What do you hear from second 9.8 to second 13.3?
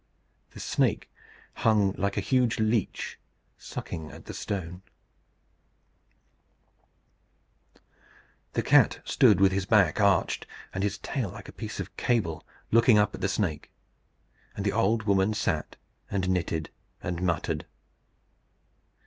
arched, and his tail like a piece of cable, looking up at the